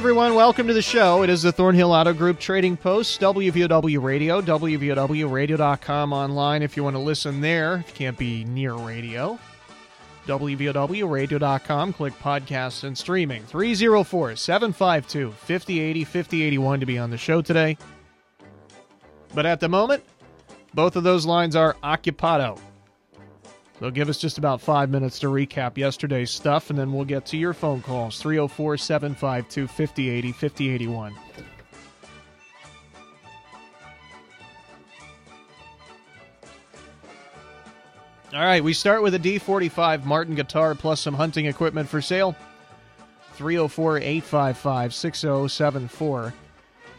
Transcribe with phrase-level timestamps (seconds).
[0.00, 0.34] everyone.
[0.34, 1.22] Welcome to the show.
[1.22, 6.96] It is the Thornhill Auto Group Trading Post, WVOW Radio, WVOWradio.com online if you want
[6.96, 7.76] to listen there.
[7.76, 9.38] If you can't be near radio,
[10.26, 11.92] WVOWradio.com.
[11.92, 13.42] Click podcasts and streaming.
[13.42, 17.76] 304 752 5080 5081 to be on the show today.
[19.34, 20.02] But at the moment,
[20.72, 22.58] both of those lines are occupado.
[23.80, 27.24] So give us just about five minutes to recap yesterday's stuff, and then we'll get
[27.26, 31.14] to your phone calls 304 752 5080 5081.
[38.34, 42.36] All right, we start with a D45 Martin guitar plus some hunting equipment for sale.
[43.32, 46.34] 304 855 6074.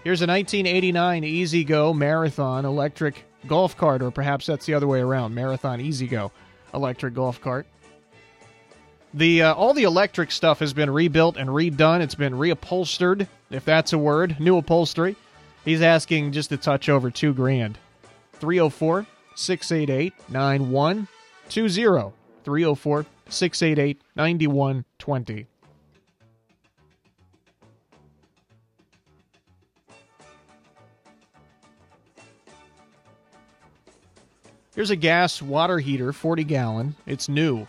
[0.03, 5.35] Here's a 1989 E-Z-GO Marathon electric golf cart, or perhaps that's the other way around
[5.35, 6.31] Marathon E-Z-GO
[6.73, 7.65] electric golf cart.
[9.13, 12.01] The uh, all the electric stuff has been rebuilt and redone.
[12.01, 14.39] It's been reupholstered, if that's a word.
[14.39, 15.15] New upholstery.
[15.65, 17.77] He's asking just a touch over two grand.
[18.33, 19.05] 304
[19.35, 22.13] 688 9120.
[22.43, 25.47] 304 688 9120.
[34.73, 36.95] Here's a gas water heater, 40 gallon.
[37.05, 37.67] It's new.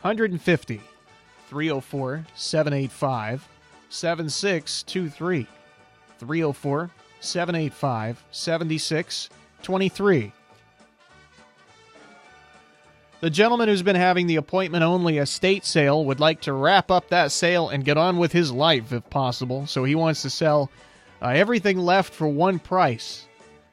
[0.00, 0.80] 150
[1.48, 3.48] 304 785
[3.90, 5.46] 7623.
[6.18, 10.32] 304 785 7623.
[13.20, 17.10] The gentleman who's been having the appointment only estate sale would like to wrap up
[17.10, 19.66] that sale and get on with his life if possible.
[19.66, 20.70] So he wants to sell
[21.20, 23.26] uh, everything left for one price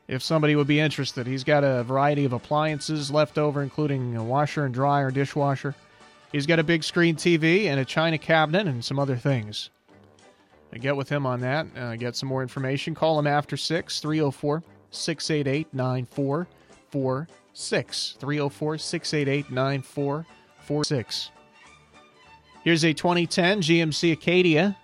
[0.08, 1.28] if somebody would be interested.
[1.28, 5.76] He's got a variety of appliances left over, including a washer and dryer, dishwasher.
[6.32, 9.70] He's got a big screen TV and a china cabinet and some other things.
[10.74, 12.96] I get with him on that, uh, get some more information.
[12.96, 18.18] Call him after 6 304 688 9446.
[18.20, 21.30] 304 688 9446.
[22.64, 24.76] Here's a 2010 GMC Acadia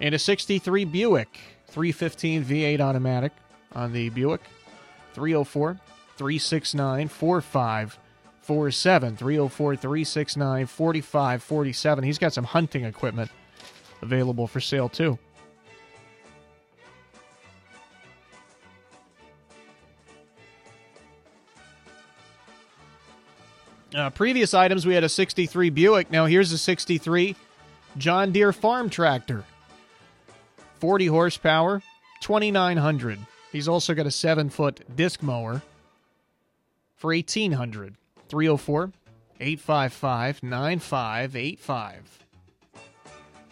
[0.00, 3.32] and a 63 Buick 315 V8 automatic
[3.72, 4.40] on the Buick.
[5.14, 5.80] 304
[6.16, 9.16] 369 4547.
[9.16, 12.04] 304 369 4547.
[12.04, 13.30] He's got some hunting equipment
[14.02, 15.18] available for sale too.
[23.94, 26.10] Uh, previous items, we had a 63 Buick.
[26.10, 27.34] Now here's a 63
[27.96, 29.44] John Deere farm tractor.
[30.78, 31.82] 40 horsepower,
[32.22, 33.18] 2900.
[33.52, 35.62] He's also got a 7-foot disc mower
[36.96, 37.94] for 1800.
[38.28, 38.92] 304
[39.40, 42.18] 855 9585.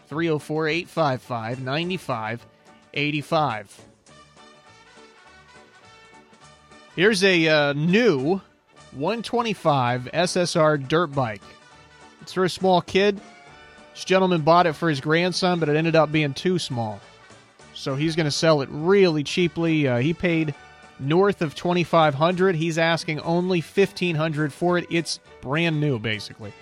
[0.07, 3.85] 304 855 9585.
[6.95, 8.41] Here's a uh, new
[8.93, 11.43] 125 SSR dirt bike.
[12.21, 13.21] It's for a small kid.
[13.95, 17.01] This gentleman bought it for his grandson, but it ended up being too small.
[17.79, 19.87] So he's going to sell it really cheaply.
[19.87, 20.53] Uh, he paid
[20.99, 24.87] north of 2500 He's asking only 1500 for it.
[24.91, 26.53] It's brand new, basically.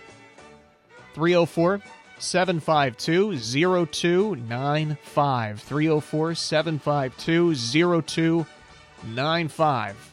[1.15, 1.81] 304
[2.19, 3.38] 752
[3.87, 5.60] 0295.
[5.62, 10.12] 304 752 0295.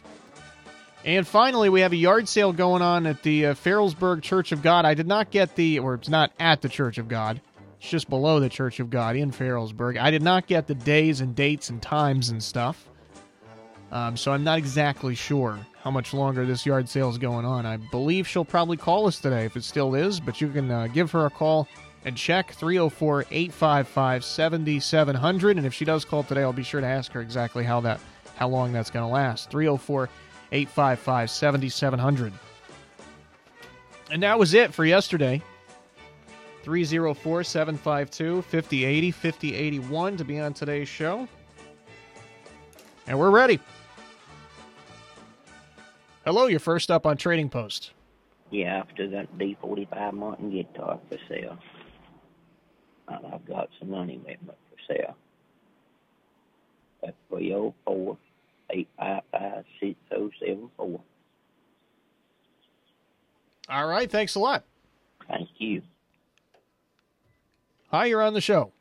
[1.04, 4.62] And finally, we have a yard sale going on at the uh, Farrellsburg Church of
[4.62, 4.86] God.
[4.86, 7.42] I did not get the, or it's not at the Church of God.
[7.90, 10.00] Just below the Church of God in Farrellsburg.
[10.00, 12.88] I did not get the days and dates and times and stuff.
[13.92, 17.66] Um, so I'm not exactly sure how much longer this yard sale is going on.
[17.66, 20.88] I believe she'll probably call us today if it still is, but you can uh,
[20.88, 21.68] give her a call
[22.06, 25.58] and check 304 855 7700.
[25.58, 28.00] And if she does call today, I'll be sure to ask her exactly how that
[28.36, 29.52] how long that's going to last.
[29.52, 30.10] 304
[30.54, 32.34] 855 7700.
[34.10, 35.44] And that was it for yesterday.
[36.64, 41.28] 304 752 5080 5081 to be on today's show.
[43.06, 43.60] And we're ready.
[46.26, 47.92] Hello, you're first up on Trading Post.
[48.50, 51.58] Yeah, after that D45 Martin guitar for sale.
[53.10, 55.18] And I've got some money with me for sale.
[57.02, 58.18] That's 304
[58.70, 61.02] 855 6074.
[63.70, 64.64] All right, thanks a lot.
[65.28, 65.82] Thank you.
[67.94, 68.74] Hi, you're on the show.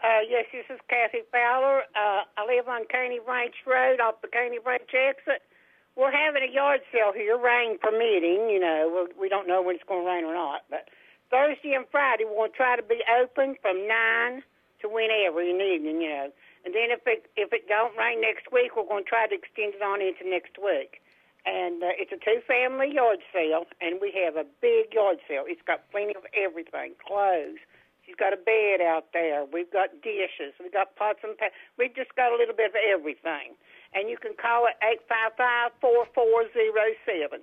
[0.00, 1.84] Uh, yes, this is Kathy Fowler.
[1.92, 5.44] Uh, I live on Caney Branch Road off the Caney Branch exit.
[5.92, 8.48] We're having a yard sale here, rain permitting.
[8.48, 10.88] You know, we're, don't know when it's going to rain or not, but
[11.28, 14.40] Thursday and Friday, we're going to try to be open from 9
[14.80, 16.32] to whenever in the evening, you know.
[16.64, 19.36] And then if it if it don't rain next week, we're going to try to
[19.36, 21.04] extend it on into next week.
[21.44, 25.44] And uh, it's a two-family yard sale, and we have a big yard sale.
[25.44, 27.60] It's got plenty of everything, clothes.
[28.06, 29.44] She's got a bed out there.
[29.50, 30.52] We've got dishes.
[30.60, 31.52] We've got pots and pans.
[31.78, 33.56] We've just got a little bit of everything.
[33.94, 37.40] And you can call it eight five five four four zero seven.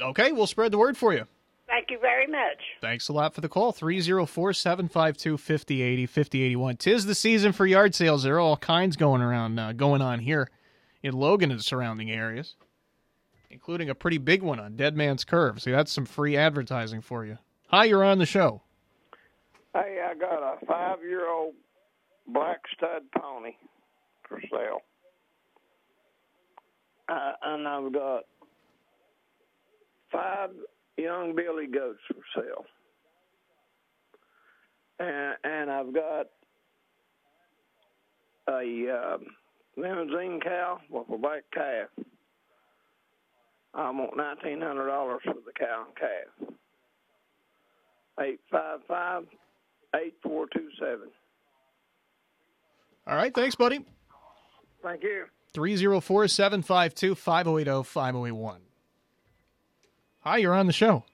[0.00, 1.26] Okay, we'll spread the word for you.
[1.66, 2.58] Thank you very much.
[2.80, 3.72] Thanks a lot for the call.
[3.72, 6.76] 304 752 5080 5081.
[6.78, 8.22] Tis the season for yard sales.
[8.22, 10.48] There are all kinds going around, uh, going on here
[11.02, 12.56] in Logan and the surrounding areas,
[13.50, 15.60] including a pretty big one on Dead Man's Curve.
[15.60, 17.36] See, that's some free advertising for you.
[17.70, 18.62] Hi, you're on the show.
[19.74, 21.52] Hey, I got a five year old
[22.26, 23.52] black stud pony
[24.26, 24.80] for sale.
[27.10, 28.22] Uh, and I've got
[30.10, 30.50] five
[30.96, 32.64] young billy goats for sale.
[34.98, 36.26] And, and I've got
[38.48, 39.26] a um,
[39.76, 41.88] Limousin cow with a black calf.
[43.74, 46.48] I want nineteen hundred dollars for the cow and calf.
[48.20, 49.24] Eight five five
[49.94, 51.08] eight four two seven.
[53.06, 53.84] All right, thanks, buddy.
[54.82, 55.24] Thank you.
[55.54, 58.60] 304 752 5080 5081.
[60.20, 61.04] Hi, you're on the show.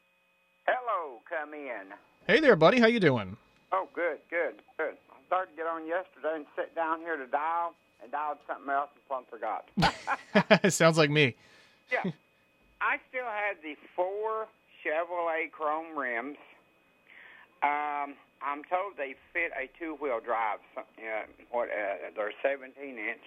[0.66, 1.92] Hello, come in.
[2.26, 2.80] Hey there, buddy.
[2.80, 3.36] How you doing?
[3.72, 4.94] Oh, good, good, good.
[5.12, 8.70] I started to get on yesterday and sit down here to dial and dialed something
[8.70, 10.72] else and plumb forgot.
[10.72, 11.36] Sounds like me.
[11.92, 12.10] yeah.
[12.80, 14.46] I still had the four
[14.84, 16.36] Chevrolet chrome rims.
[17.64, 18.12] Um,
[18.44, 20.60] I'm told they fit a two-wheel drive.
[20.76, 21.72] Uh, what?
[21.72, 23.24] Uh, they're 17 inch.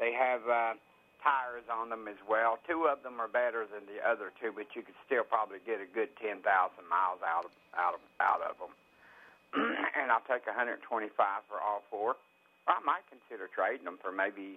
[0.00, 0.80] They have uh,
[1.20, 2.56] tires on them as well.
[2.64, 5.84] Two of them are better than the other two, but you could still probably get
[5.84, 6.40] a good 10,000
[6.88, 8.72] miles out of out of out of them.
[10.00, 10.80] and I'll take 125
[11.44, 12.16] for all four.
[12.64, 14.56] I might consider trading them for maybe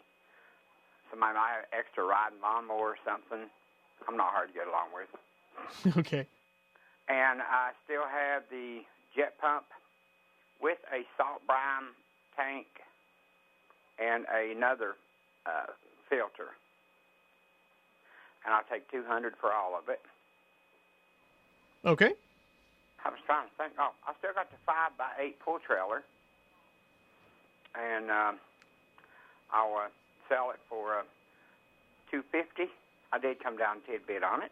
[1.11, 3.51] somebody might have extra riding lawnmower or something.
[4.07, 5.11] I'm not hard to get along with.
[5.99, 6.23] okay.
[7.11, 9.65] And I still have the jet pump
[10.61, 11.93] with a salt brine
[12.35, 12.67] tank
[13.97, 14.95] and another
[15.45, 15.71] uh,
[16.09, 16.55] filter.
[18.45, 19.99] And I'll take 200 for all of it.
[21.85, 22.13] Okay.
[23.05, 23.73] I was trying to think.
[23.79, 26.03] Oh, I still got the five by eight pull trailer,
[27.75, 28.39] and um,
[29.53, 29.89] I'll uh,
[30.27, 31.03] sell it for uh,
[32.11, 32.67] two fifty.
[33.13, 34.51] I did come down a tidbit on it,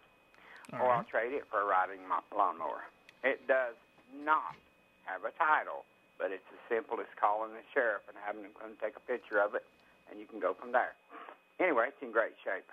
[0.74, 2.88] All or I'll trade it for a riding mo- lawnmower.
[3.24, 3.76] It does
[4.12, 4.56] not
[5.06, 5.86] have a title,
[6.20, 9.40] but it's as simple as calling the sheriff and having them come take a picture
[9.40, 9.64] of it,
[10.10, 10.94] and you can go from there.
[11.60, 12.68] Anyway, it's in great shape.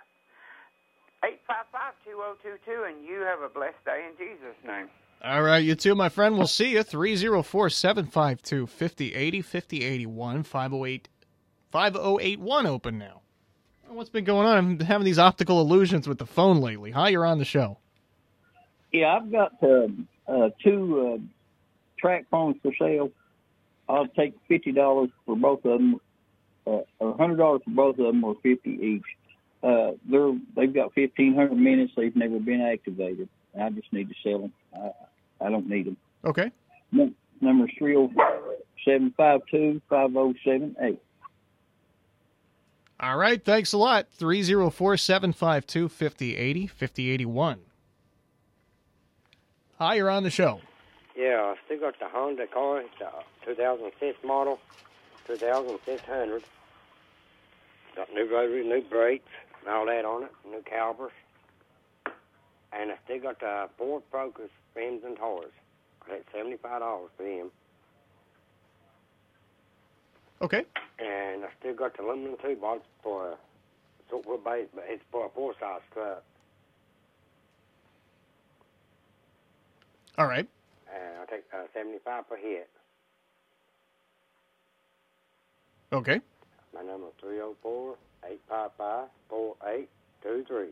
[1.23, 4.57] Eight five five two zero two two, and you have a blessed day in Jesus'
[4.65, 4.89] name.
[5.23, 6.37] All right, you too, my friend.
[6.37, 6.83] We'll see you.
[6.83, 11.09] 304 752 5080 5081 508
[11.71, 13.21] 5081 open now.
[13.87, 14.57] What's been going on?
[14.57, 16.91] I'm having these optical illusions with the phone lately.
[16.91, 17.79] Hi, you're on the show.
[18.95, 19.87] Yeah, I've got uh,
[20.25, 21.21] uh, two uh,
[21.99, 23.11] track phones for sale.
[23.89, 25.99] I'll take fifty dollars for both of them,
[26.65, 29.03] uh, or hundred dollars for both of them, or fifty each.
[29.61, 31.91] Uh, they're they've got fifteen hundred minutes.
[31.97, 33.27] They've never been activated.
[33.59, 34.53] I just need to sell them.
[34.73, 35.97] I, I don't need them.
[36.23, 36.49] Okay.
[36.93, 38.09] Num- Number three zero
[38.85, 41.01] seven five two five zero seven eight.
[42.97, 44.07] All right, thanks a lot.
[44.13, 47.59] 304 752 5080 5081.
[49.77, 50.61] Hi, you're on the show.
[51.17, 53.11] Yeah, I still got the Honda car, it's a
[53.45, 54.59] 2006 model,
[55.27, 56.43] 2600.
[57.95, 61.11] Got new rotary, new brakes, and all that on it, new calipers.
[62.71, 65.51] And I still got the Ford Focus rims and tires.
[66.09, 66.59] I had $75
[67.17, 67.51] for them.
[70.41, 70.65] Okay.
[70.99, 73.37] And I still got the aluminum tube box for a
[74.09, 76.23] sort of base, but it's for a four-size truck.
[80.17, 80.47] All right.
[80.93, 82.69] And I'll take uh, 75 per hit.
[85.91, 86.19] Okay.
[86.73, 90.67] My number is 304 855 4823.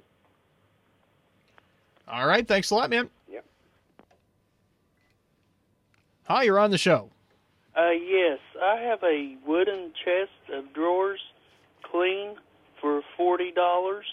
[2.07, 3.09] All right, thanks a lot, man.
[3.31, 3.45] Yep.
[6.25, 7.09] Hi, you're on the show.
[7.77, 11.19] Uh, yes, I have a wooden chest of drawers,
[11.89, 12.35] clean,
[12.81, 14.05] for forty dollars.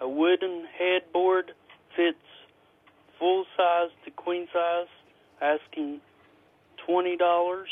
[0.00, 1.52] A wooden headboard
[1.94, 2.18] fits
[3.20, 4.88] full size to queen size,
[5.40, 6.00] asking
[6.84, 7.68] twenty dollars.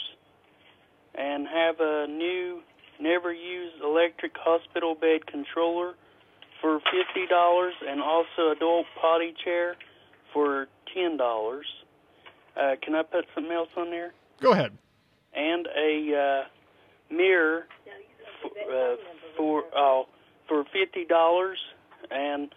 [1.15, 2.61] And have a new,
[3.01, 5.95] never used electric hospital bed controller
[6.61, 9.75] for fifty dollars, and also adult potty chair
[10.33, 11.67] for ten dollars.
[12.57, 14.13] Uh, can I put something else on there?
[14.41, 14.77] Go ahead.
[15.35, 17.67] And a uh, mirror
[18.45, 18.97] f- uh,
[19.37, 20.07] for oh
[20.47, 21.59] for fifty dollars,
[22.13, 22.55] and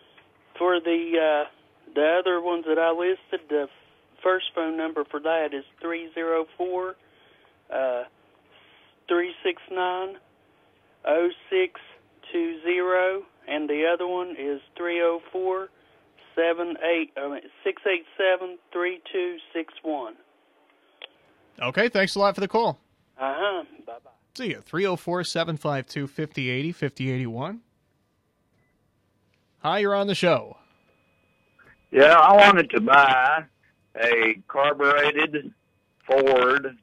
[0.57, 1.49] for the uh,
[1.95, 3.67] the other ones that I listed, the
[4.23, 6.95] first phone number for that is three zero four
[7.73, 8.03] uh,
[9.07, 10.15] three six nine
[11.05, 11.79] oh six
[12.31, 15.69] two zero, and the other one is three zero four
[16.35, 20.13] seven eight I mean six eight seven three two six one.
[21.61, 22.79] Okay, thanks a lot for the call.
[23.19, 23.63] Uh huh.
[23.85, 24.11] Bye bye.
[24.33, 24.61] See you.
[24.61, 27.59] 304 752 5080 5081.
[29.59, 30.57] Hi, you're on the show.
[31.91, 33.43] Yeah, I wanted to buy
[33.95, 35.53] a carbureted
[36.07, 36.77] Ford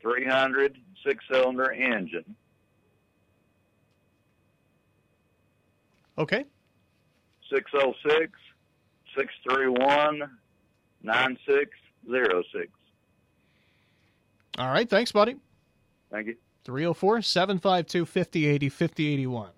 [0.00, 2.36] 300 six cylinder engine.
[6.18, 6.44] Okay.
[7.50, 8.32] 606
[9.16, 10.30] 631
[11.02, 12.68] 9606.
[14.58, 15.36] All right, thanks, buddy.
[16.10, 16.36] Thank you.
[16.64, 19.50] 304 752 5080 5081.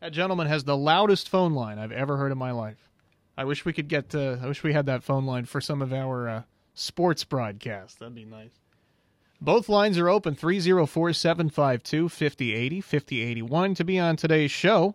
[0.00, 2.88] That gentleman has the loudest phone line I've ever heard in my life.
[3.36, 5.80] I wish we could get, uh, I wish we had that phone line for some
[5.82, 6.42] of our uh,
[6.74, 7.98] sports broadcasts.
[7.98, 8.60] That'd be nice.
[9.40, 14.94] Both lines are open 304 752 5080 5081 to be on today's show.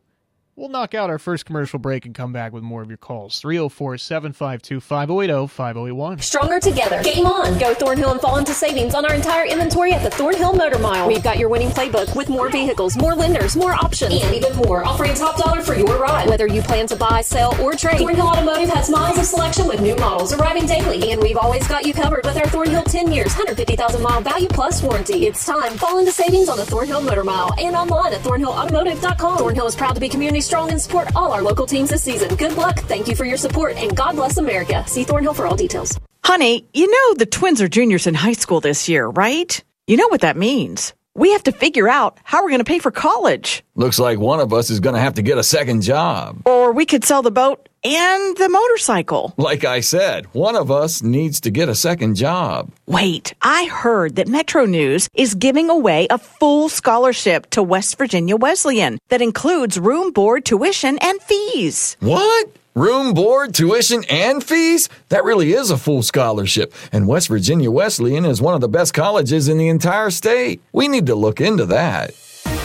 [0.58, 3.40] We'll knock out our first commercial break and come back with more of your calls.
[3.42, 6.18] 304 752 5080 5081.
[6.18, 7.04] Stronger together.
[7.04, 7.60] Game on.
[7.60, 11.08] Go Thornhill and fall into savings on our entire inventory at the Thornhill Motor Mile.
[11.08, 14.84] We've got your winning playbook with more vehicles, more lenders, more options, and even more.
[14.84, 16.28] Offering top dollar for your ride.
[16.28, 19.80] Whether you plan to buy, sell, or trade, Thornhill Automotive has miles of selection with
[19.80, 21.12] new models arriving daily.
[21.12, 24.82] And we've always got you covered with our Thornhill 10 years, 150,000 mile value plus
[24.82, 25.28] warranty.
[25.28, 25.78] It's time.
[25.78, 29.38] Fall into savings on the Thornhill Motor Mile and online at thornhillautomotive.com.
[29.38, 32.36] Thornhill is proud to be community strong and support all our local teams this season.
[32.36, 32.80] Good luck.
[32.80, 34.84] Thank you for your support and God bless America.
[34.88, 36.00] See Thornhill for all details.
[36.24, 39.64] Honey, you know the twins are juniors in high school this year, right?
[39.86, 40.94] You know what that means.
[41.18, 43.64] We have to figure out how we're going to pay for college.
[43.74, 46.44] Looks like one of us is going to have to get a second job.
[46.46, 49.34] Or we could sell the boat and the motorcycle.
[49.36, 52.72] Like I said, one of us needs to get a second job.
[52.86, 58.36] Wait, I heard that Metro News is giving away a full scholarship to West Virginia
[58.36, 61.98] Wesleyan that includes room, board, tuition, and fees.
[62.00, 62.48] What?
[62.78, 64.88] Room, board, tuition, and fees?
[65.10, 66.76] That really is a full scholarship.
[66.92, 70.62] And West Virginia Wesleyan is one of the best colleges in the entire state.
[70.74, 72.12] We need to look into that.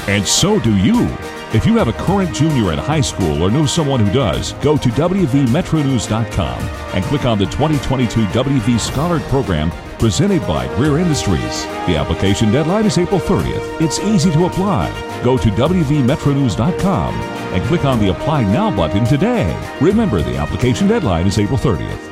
[0.07, 1.09] And so do you.
[1.55, 4.77] If you have a current junior at high school or know someone who does, go
[4.77, 6.59] to WVMetroNews.com
[6.95, 9.71] and click on the 2022 WV Scholar Program
[10.03, 11.63] presented by Greer Industries.
[11.87, 13.81] The application deadline is April 30th.
[13.81, 14.91] It's easy to apply.
[15.23, 19.57] Go to WVMetroNews.com and click on the Apply Now button today.
[19.81, 22.12] Remember, the application deadline is April 30th.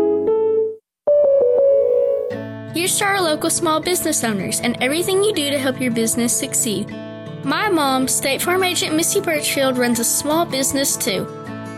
[2.73, 6.37] Here's to our local small business owners and everything you do to help your business
[6.37, 6.89] succeed.
[7.43, 11.27] My mom, State Farm Agent Missy Birchfield, runs a small business too.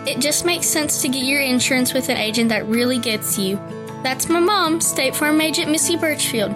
[0.06, 3.56] It just makes sense to get your insurance with an agent that really gets you.
[4.04, 6.54] That's my mom, State Farm Agent Missy Birchfield.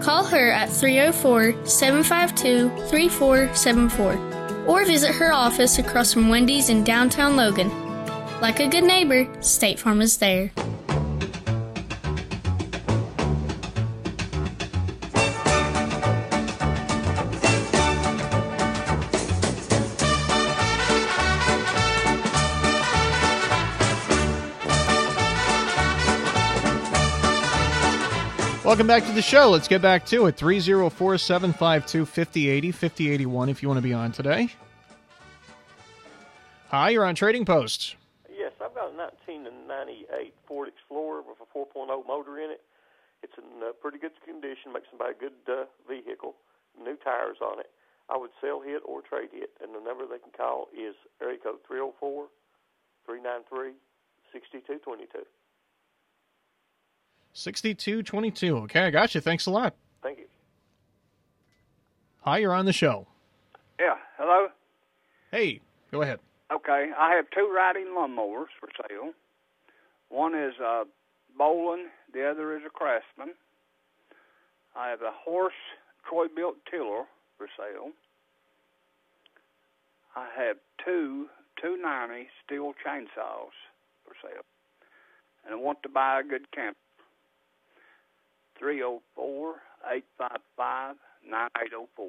[0.00, 7.34] Call her at 304 752 3474 or visit her office across from Wendy's in downtown
[7.34, 7.70] Logan.
[8.40, 10.52] Like a good neighbor, State Farm is there.
[28.70, 29.50] Welcome back to the show.
[29.50, 30.36] Let's get back to it.
[30.36, 34.46] 304 752 5080 5081 if you want to be on today.
[36.68, 37.96] Hi, you're on Trading Post.
[38.30, 40.06] Yes, I've got a 1998
[40.46, 42.62] Ford Explorer with a 4.0 motor in it.
[43.24, 46.36] It's in uh, pretty good condition, makes about a good uh, vehicle.
[46.78, 47.74] New tires on it.
[48.08, 51.42] I would sell it or trade it, and the number they can call is area
[51.42, 52.30] code 304
[53.04, 53.74] 393
[54.30, 55.26] 6222.
[57.32, 58.56] 6222.
[58.58, 59.20] Okay, I got you.
[59.20, 59.74] Thanks a lot.
[60.02, 60.24] Thank you.
[62.22, 63.06] Hi, you're on the show.
[63.78, 64.48] Yeah, hello?
[65.30, 65.60] Hey,
[65.90, 66.20] go ahead.
[66.52, 69.12] Okay, I have two riding lawnmowers for sale.
[70.08, 70.84] One is a
[71.38, 73.34] Bolens, the other is a Craftsman.
[74.76, 75.54] I have a horse
[76.08, 77.04] Troy-Bilt tiller
[77.38, 77.90] for sale.
[80.16, 81.28] I have two
[81.62, 83.54] 290 Stihl chainsaws
[84.04, 84.44] for sale.
[85.44, 86.76] And I want to buy a good camper.
[88.70, 89.54] 304
[89.92, 90.96] 855
[91.28, 92.08] 9804.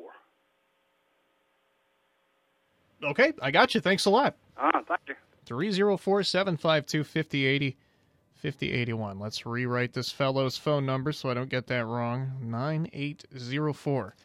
[3.03, 3.81] Okay, I got you.
[3.81, 4.35] Thanks a lot.
[4.57, 5.15] Ah, thank you.
[5.45, 7.77] 304 752 5080
[8.35, 9.19] 5081.
[9.19, 12.33] Let's rewrite this fellow's phone number so I don't get that wrong.
[12.41, 14.15] 9804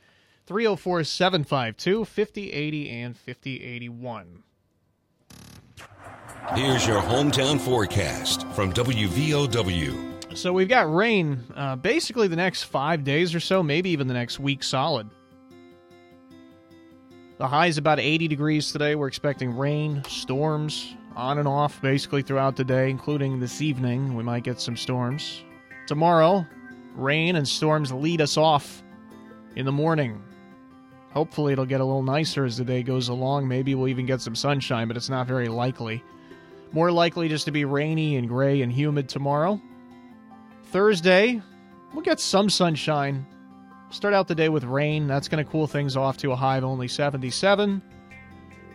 [0.47, 4.43] 304 752 5080 and 5081.
[6.55, 10.16] Here's your hometown forecast from WVOW.
[10.37, 14.13] So we've got rain uh, basically the next five days or so, maybe even the
[14.13, 15.09] next week solid.
[17.39, 18.97] The high is about 80 degrees today.
[18.97, 24.15] We're expecting rain, storms, on and off basically throughout the day, including this evening.
[24.15, 25.43] We might get some storms.
[25.87, 26.47] Tomorrow,
[26.95, 28.83] rain and storms lead us off
[29.55, 30.23] in the morning.
[31.15, 33.49] Hopefully, it'll get a little nicer as the day goes along.
[33.49, 36.05] Maybe we'll even get some sunshine, but it's not very likely.
[36.73, 39.63] More likely just to be rainy and gray and humid tomorrow.
[40.77, 41.41] Thursday,
[41.95, 43.25] we'll get some sunshine.
[43.89, 45.07] Start out the day with rain.
[45.07, 47.81] That's going to cool things off to a high of only 77.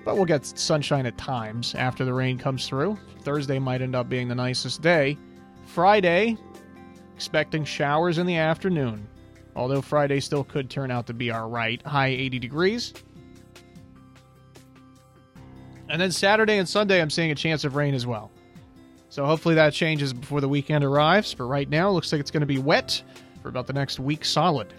[0.04, 2.98] But we'll get sunshine at times after the rain comes through.
[3.20, 5.16] Thursday might end up being the nicest day.
[5.68, 6.38] Friday,
[7.16, 9.08] expecting showers in the afternoon.
[9.56, 11.86] Although Friday still could turn out to be all right.
[11.86, 12.96] High 80 degrees.
[15.88, 18.32] And then Saturday and Sunday, I'm seeing a chance of rain as well.
[19.12, 21.34] So hopefully that changes before the weekend arrives.
[21.34, 23.04] But right now, looks like it's going to be wet
[23.42, 24.74] for about the next week solid.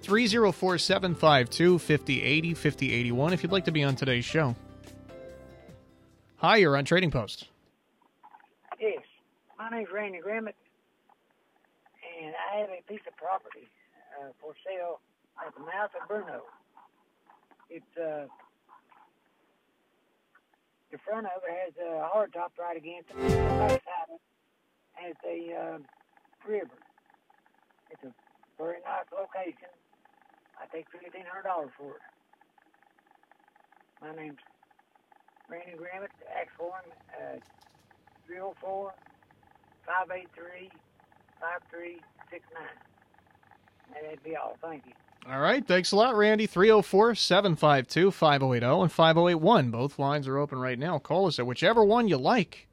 [0.00, 4.56] 304 752 5080 5081 if you'd like to be on today's show.
[6.36, 7.48] Hi, you're on Trading Post.
[8.80, 9.02] Yes,
[9.58, 10.54] my name's Randy Grimmett,
[12.22, 13.68] and I have a piece of property
[14.20, 15.00] uh, for sale
[15.46, 16.42] at the mouth of Bruno.
[17.68, 18.26] It's uh,
[20.94, 23.18] the front of it has a hardtop right against it.
[23.18, 24.22] The back side of it
[24.94, 25.78] has a uh,
[26.46, 26.78] river.
[27.90, 28.14] It's a
[28.56, 29.74] very nice location.
[30.54, 32.06] I take fifteen hundred dollars for it.
[34.00, 34.38] My name's
[35.50, 37.42] Randy Grimmett, Axhorn, uh,
[38.26, 38.94] 304
[39.86, 40.70] 583
[41.42, 42.62] 5369.
[43.90, 44.56] That'd be all.
[44.62, 44.94] Thank you.
[45.26, 46.46] All right, thanks a lot, Randy.
[46.46, 49.70] 304 752 5080 and 5081.
[49.70, 50.98] Both lines are open right now.
[50.98, 52.68] Call us at whichever one you like.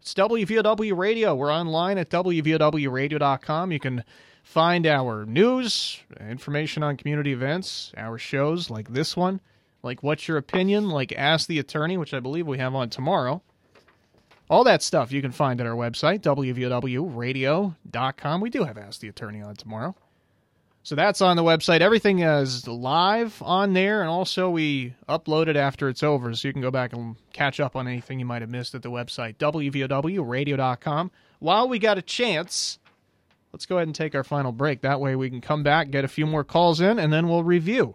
[0.00, 1.36] It's WVOW Radio.
[1.36, 3.70] We're online at WVOWradio.com.
[3.70, 4.02] You can
[4.42, 9.40] find our news, information on community events, our shows like this one,
[9.84, 13.40] like What's Your Opinion, like Ask the Attorney, which I believe we have on tomorrow.
[14.50, 18.40] All that stuff you can find at our website, WVOWradio.com.
[18.40, 19.94] We do have Ask the Attorney on tomorrow.
[20.84, 21.80] So that's on the website.
[21.80, 26.52] Everything is live on there, and also we upload it after it's over, so you
[26.52, 29.36] can go back and catch up on anything you might have missed at the website,
[29.38, 31.10] WVOWradio.com.
[31.38, 32.78] While we got a chance,
[33.50, 34.82] let's go ahead and take our final break.
[34.82, 37.44] That way we can come back, get a few more calls in, and then we'll
[37.44, 37.94] review.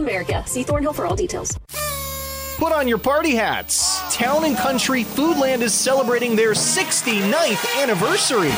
[0.01, 0.43] America.
[0.45, 1.57] See Thornhill for all details.
[2.57, 3.99] Put on your party hats.
[4.15, 8.51] Town and Country Foodland is celebrating their 69th anniversary.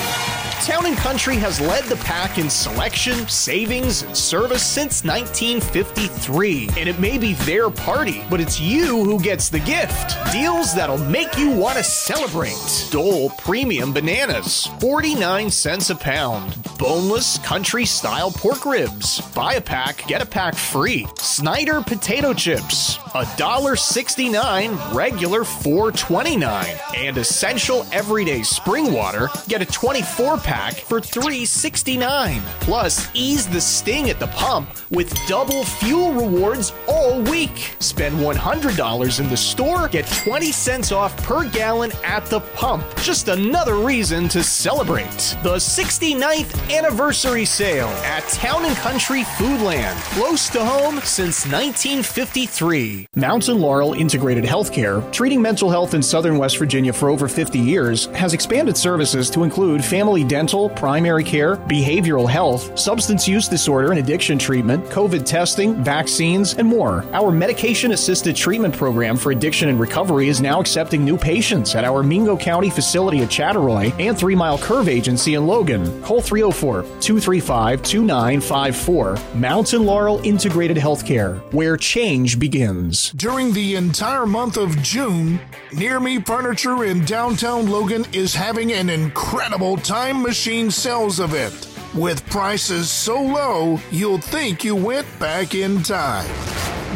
[0.63, 6.69] Town and Country has led the pack in selection, savings, and service since 1953.
[6.77, 10.15] And it may be their party, but it's you who gets the gift.
[10.31, 12.87] Deals that'll make you want to celebrate.
[12.91, 16.55] Dole Premium Bananas, 49 cents a pound.
[16.79, 19.19] Boneless country style pork ribs.
[19.35, 21.05] Buy a pack, get a pack free.
[21.17, 26.79] Snyder potato chips, $1.69, regular $4.29.
[26.97, 32.39] And Essential Everyday Spring Water, get a 24 pack for $3.69.
[32.61, 37.75] Plus, ease the sting at the pump with double fuel rewards all week.
[37.79, 42.83] Spend $100 in the store, get 20 cents off per gallon at the pump.
[42.97, 45.35] Just another reason to celebrate.
[45.43, 53.07] The 69th anniversary sale at Town and Country Foodland, close to home since 1953.
[53.15, 58.05] Mountain Laurel Integrated Healthcare, treating mental health in southern West Virginia for over 50 years,
[58.07, 63.99] has expanded services to include family dental, primary care, behavioral health, substance use disorder and
[63.99, 67.05] addiction treatment, COVID testing, vaccines, and more.
[67.13, 71.85] Our medication assisted treatment program for addiction and recovery is now accepting new patients at
[71.85, 75.85] our Mingo County facility at Chattaroy and Three Mile Curve Agency in Logan.
[76.01, 79.17] Call 304 235 2954.
[79.35, 83.11] Mountain Laurel Integrated Healthcare, where change begins.
[83.11, 85.39] During the entire month of June,
[85.71, 92.25] Near Me Furniture in downtown Logan is having an incredible time machine sales event with
[92.31, 96.27] prices so low you'll think you went back in time.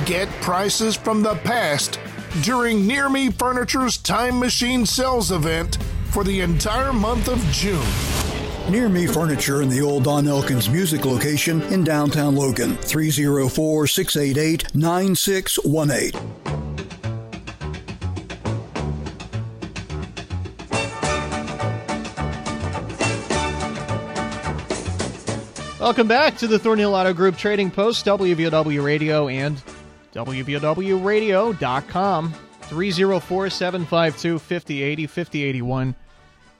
[0.06, 2.00] Get prices from the past
[2.42, 5.78] during Near Me Furniture's Time Machine Sales event
[6.10, 7.86] for the entire month of June.
[8.72, 14.76] Near Me Furniture in the old Don Elkins Music location in downtown Logan, 304 688
[14.76, 16.47] 9618.
[25.88, 29.56] Welcome back to the Thornhill Auto Group Trading Post, WVOW Radio, and
[30.14, 32.34] WVOWradio.com.
[32.64, 35.96] 304 752 5080 5081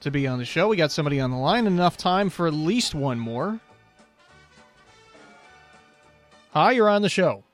[0.00, 0.68] to be on the show.
[0.68, 3.60] We got somebody on the line, enough time for at least one more.
[6.54, 7.44] Hi, you're on the show.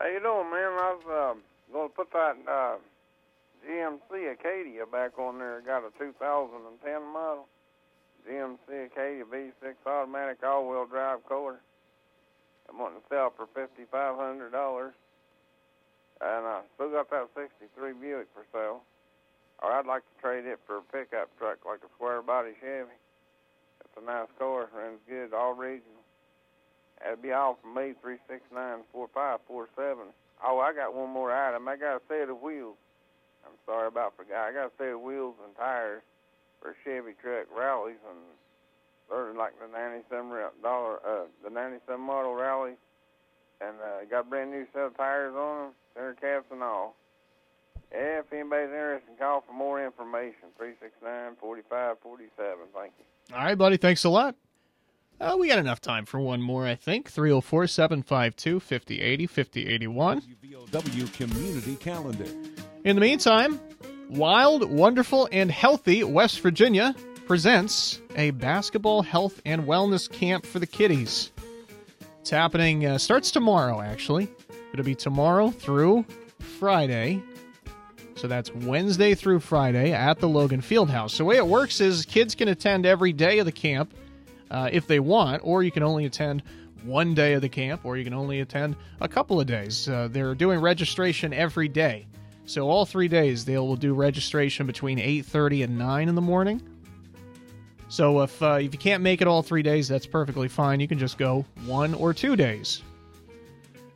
[0.00, 0.68] How you doing, man?
[0.68, 1.32] I was uh,
[1.72, 2.74] going to put that uh,
[3.66, 5.62] GMC Acadia back on there.
[5.62, 7.48] Got a 2010 model.
[8.28, 11.60] GMC Acadia V6 automatic all-wheel drive color.
[12.68, 14.92] I'm wanting to sell for $5,500.
[16.22, 18.82] And I still got that 63 Buick for sale.
[19.62, 22.94] Or I'd like to trade it for a pickup truck like a square body Chevy.
[23.80, 26.02] It's a nice car, runs good, all regional.
[27.02, 30.12] That'd be all from me, 369-4547.
[30.44, 31.68] Oh, I got one more item.
[31.68, 32.76] I got a set of wheels.
[33.44, 34.48] I'm sorry about forgot.
[34.48, 36.02] I got a set of wheels and tires
[36.62, 38.18] for Chevy truck rallies, and
[39.10, 40.30] they're like the ninety 97
[40.62, 42.78] dollar, uh, the ninety 97 model rallies,
[43.60, 46.94] and uh, got brand new set of tires on them, center caps and all.
[47.92, 50.48] Yeah, if anybody's interested, call for more information.
[50.58, 51.36] 369-4547.
[52.74, 53.34] Thank you.
[53.34, 53.76] All right, buddy.
[53.76, 54.34] Thanks a lot.
[55.20, 57.10] Uh, we got enough time for one more, I think.
[57.10, 60.22] 304 752 5080 5081.
[60.70, 62.24] W Community Calendar.
[62.84, 63.60] In the meantime,
[64.12, 66.94] Wild, Wonderful, and Healthy West Virginia
[67.24, 71.32] presents a basketball health and wellness camp for the kiddies.
[72.20, 74.28] It's happening, uh, starts tomorrow, actually.
[74.70, 76.04] It'll be tomorrow through
[76.58, 77.22] Friday.
[78.14, 81.12] So that's Wednesday through Friday at the Logan Fieldhouse.
[81.12, 83.94] So the way it works is kids can attend every day of the camp
[84.50, 86.42] uh, if they want, or you can only attend
[86.84, 89.88] one day of the camp, or you can only attend a couple of days.
[89.88, 92.06] Uh, they're doing registration every day.
[92.44, 96.60] So all three days they will do registration between 8:30 and 9 in the morning.
[97.88, 100.80] So if uh, if you can't make it all three days, that's perfectly fine.
[100.80, 102.82] You can just go one or two days.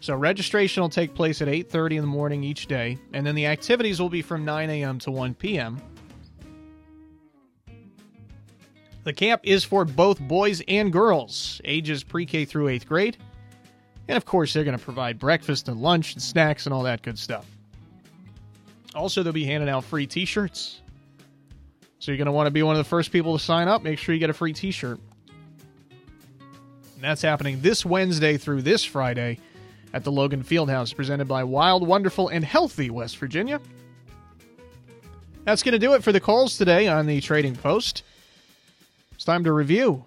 [0.01, 3.47] So registration will take place at 8:30 in the morning each day, and then the
[3.47, 4.99] activities will be from 9 a.m.
[5.01, 5.81] to 1 p.m.
[9.05, 13.17] The camp is for both boys and girls, ages pre-K through 8th grade.
[14.09, 17.03] And of course, they're going to provide breakfast and lunch and snacks and all that
[17.03, 17.47] good stuff.
[18.97, 20.81] Also, they'll be handing out free t-shirts.
[21.99, 23.83] So you're going to want to be one of the first people to sign up.
[23.83, 24.99] Make sure you get a free t-shirt.
[26.95, 29.39] And that's happening this Wednesday through this Friday
[29.93, 33.61] at the Logan Fieldhouse, presented by Wild, Wonderful, and Healthy West Virginia.
[35.45, 38.03] That's going to do it for the calls today on the Trading Post.
[39.13, 40.05] It's time to review.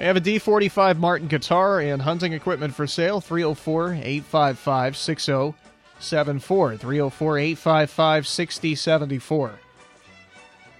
[0.00, 3.20] We have a D45 Martin guitar and hunting equipment for sale.
[3.20, 6.76] 304 855 6074.
[6.78, 9.60] 304 855 6074.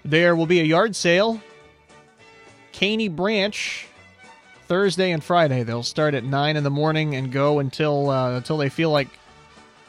[0.06, 1.38] There will be a yard sale.
[2.72, 3.86] Caney Branch,
[4.66, 5.64] Thursday and Friday.
[5.64, 9.08] They'll start at 9 in the morning and go until, uh, until they feel like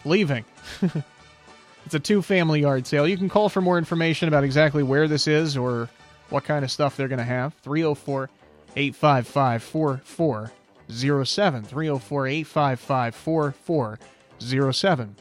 [0.04, 0.44] leaving.
[1.86, 3.08] it's a two family yard sale.
[3.08, 5.88] You can call for more information about exactly where this is or
[6.28, 7.54] what kind of stuff they're going to have.
[7.64, 8.30] 304
[8.76, 11.64] 855 4407.
[11.64, 15.16] 304 855 4407.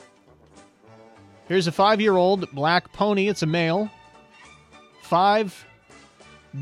[1.49, 3.29] Here's a five year old black pony.
[3.29, 3.91] It's a male.
[5.03, 5.67] Five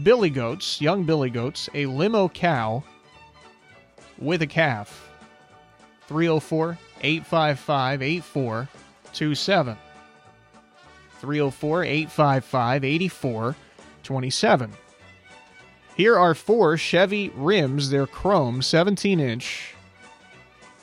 [0.03, 2.83] billy goats, young billy goats, a limo cow
[4.19, 5.05] with a calf.
[6.07, 9.77] 304 855 8427.
[11.21, 14.73] 304 855 8427.
[15.99, 17.91] Here are four Chevy rims.
[17.91, 19.75] They're chrome, 17 inch.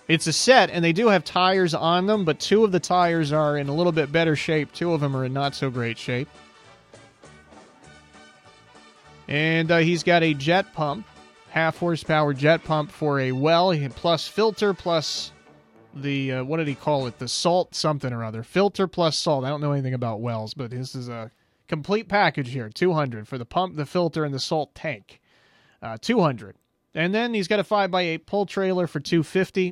[0.10, 3.32] It's a set, and they do have tires on them, but two of the tires
[3.32, 4.74] are in a little bit better shape.
[4.74, 6.28] Two of them are in not so great shape.
[9.30, 11.08] And uh, he's got a jet pump,
[11.48, 15.32] half horsepower jet pump for a well, plus filter, plus
[15.94, 17.20] the, uh, what did he call it?
[17.20, 18.44] The salt something or other.
[18.44, 19.46] Filter plus salt.
[19.46, 21.32] I don't know anything about wells, but this is a
[21.68, 25.20] complete package here 200 for the pump, the filter, and the salt tank.
[25.82, 26.56] Uh, 200
[26.96, 29.72] And then he's got a 5x8 pull trailer for 250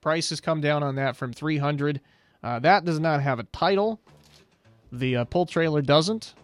[0.00, 2.00] Price has come down on that from 300
[2.42, 4.00] uh, That does not have a title.
[4.92, 6.34] The uh, pull trailer doesn't.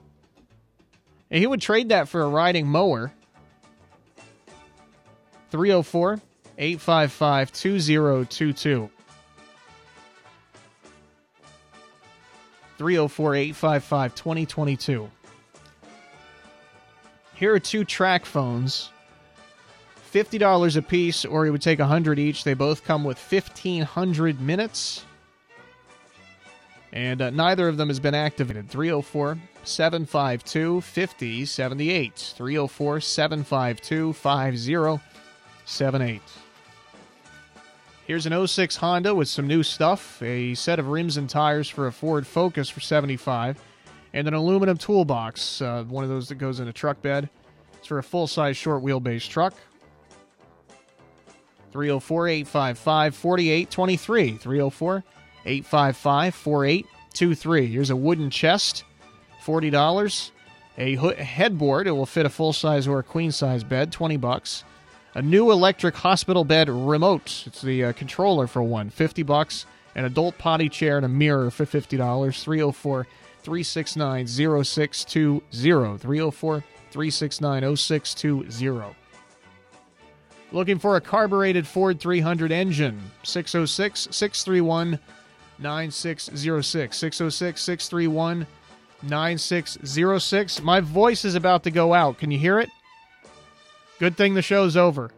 [1.31, 3.13] And he would trade that for a riding mower.
[5.51, 6.21] 304
[6.57, 8.91] 855 2022.
[12.81, 15.11] 304 855 2022.
[17.35, 18.89] Here are two track phones.
[20.11, 22.43] $50 a piece, or he would take 100 each.
[22.43, 25.05] They both come with 1,500 minutes.
[26.91, 28.71] And uh, neither of them has been activated.
[28.71, 32.33] 304 752 5078.
[32.35, 36.23] 304 752 5078.
[38.11, 41.87] Here's an 06 Honda with some new stuff, a set of rims and tires for
[41.87, 43.63] a Ford Focus for 75,
[44.13, 47.31] and an aluminum toolbox, uh, one of those that goes in a truck bed.
[47.79, 49.55] It's for a full-size short wheelbase truck.
[51.71, 54.33] 304 855 4823.
[54.39, 55.05] 304
[55.47, 57.67] 855 4823.
[57.69, 58.83] Here's a wooden chest,
[59.45, 60.31] $40.
[60.79, 64.65] A headboard, it will fit a full size or a queen size bed, 20 bucks.
[65.15, 67.43] A new electric hospital bed remote.
[67.47, 69.67] It's the uh, controller for one, 50 bucks.
[69.97, 71.99] An adult potty chair and a mirror for $50.
[72.41, 73.07] 304
[73.43, 75.99] 369 0620.
[75.99, 78.97] 304 369 0620.
[80.53, 83.01] Looking for a carbureted Ford 300 engine.
[83.25, 84.99] 606 631
[85.59, 86.97] 9606.
[86.97, 88.47] 606 631
[89.03, 90.63] 9606.
[90.63, 92.19] My voice is about to go out.
[92.19, 92.71] Can you hear it?
[94.01, 95.11] Good thing the show's over.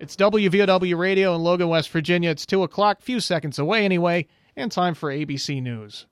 [0.00, 2.30] It's WVOW Radio in Logan, West Virginia.
[2.30, 6.06] It's 2 o'clock, few seconds away anyway, and time for ABC News.